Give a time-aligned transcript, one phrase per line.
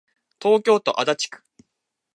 [0.41, 1.43] 東京都足立区